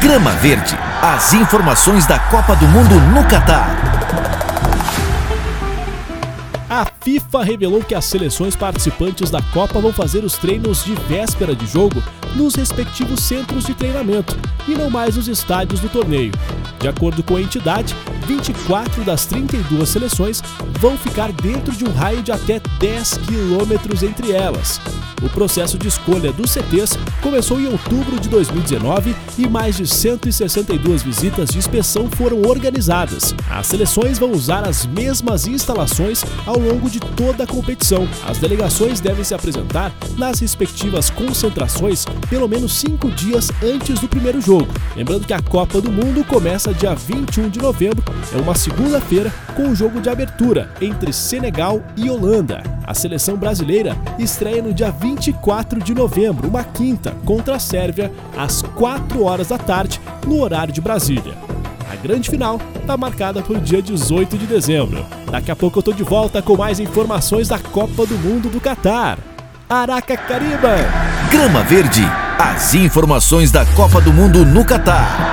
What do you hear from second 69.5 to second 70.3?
Araca